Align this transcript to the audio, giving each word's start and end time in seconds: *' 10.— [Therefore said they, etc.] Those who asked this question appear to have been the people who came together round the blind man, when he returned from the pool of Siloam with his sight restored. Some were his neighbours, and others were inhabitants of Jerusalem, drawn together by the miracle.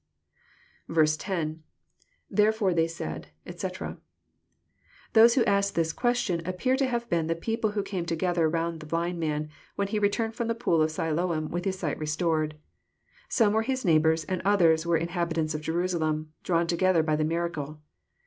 *' 0.57 1.05
10.— 1.05 1.61
[Therefore 2.31 2.87
said 2.87 3.27
they, 3.45 3.51
etc.] 3.51 3.99
Those 5.13 5.35
who 5.35 5.45
asked 5.45 5.75
this 5.75 5.93
question 5.93 6.41
appear 6.43 6.75
to 6.75 6.87
have 6.87 7.07
been 7.07 7.27
the 7.27 7.35
people 7.35 7.73
who 7.73 7.83
came 7.83 8.07
together 8.07 8.49
round 8.49 8.79
the 8.79 8.87
blind 8.87 9.19
man, 9.19 9.49
when 9.75 9.89
he 9.89 9.99
returned 9.99 10.33
from 10.33 10.47
the 10.47 10.55
pool 10.55 10.81
of 10.81 10.89
Siloam 10.89 11.51
with 11.51 11.65
his 11.65 11.77
sight 11.77 11.99
restored. 11.99 12.55
Some 13.29 13.53
were 13.53 13.61
his 13.61 13.85
neighbours, 13.85 14.23
and 14.23 14.41
others 14.43 14.87
were 14.87 14.97
inhabitants 14.97 15.53
of 15.53 15.61
Jerusalem, 15.61 16.33
drawn 16.41 16.65
together 16.65 17.03
by 17.03 17.15
the 17.15 17.23
miracle. 17.23 17.79